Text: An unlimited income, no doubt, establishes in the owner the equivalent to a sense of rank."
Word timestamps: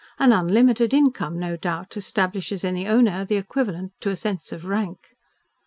An 0.17 0.33
unlimited 0.33 0.95
income, 0.95 1.37
no 1.37 1.55
doubt, 1.55 1.95
establishes 1.95 2.63
in 2.63 2.73
the 2.73 2.87
owner 2.87 3.23
the 3.23 3.35
equivalent 3.37 3.91
to 3.99 4.09
a 4.09 4.15
sense 4.15 4.51
of 4.51 4.65
rank." 4.65 5.15